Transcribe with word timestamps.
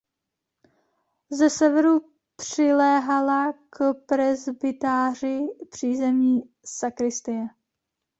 Ze 1.31 1.49
severu 1.49 2.01
přiléhala 2.35 3.53
k 3.69 3.93
presbytáři 4.07 5.47
přízemní 5.69 6.41
sakristie. 6.65 7.47